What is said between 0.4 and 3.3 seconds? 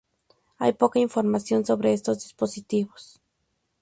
Hay poca información sobre estos dispositivos.